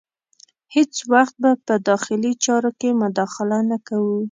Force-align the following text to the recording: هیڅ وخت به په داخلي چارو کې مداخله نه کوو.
هیڅ 0.75 0.93
وخت 1.13 1.35
به 1.41 1.51
په 1.65 1.73
داخلي 1.89 2.33
چارو 2.45 2.71
کې 2.79 2.89
مداخله 3.01 3.59
نه 3.69 3.77
کوو. 3.87 4.15